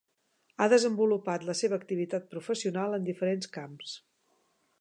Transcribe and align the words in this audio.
Ha 0.59 0.65
desenvolupat 0.71 1.45
la 1.51 1.55
seva 1.59 1.79
activitat 1.81 2.27
professional 2.33 2.99
en 2.99 3.09
diferents 3.11 3.55
camps. 3.59 3.97